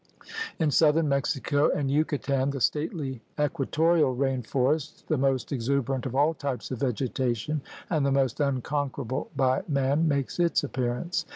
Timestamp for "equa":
3.37-3.67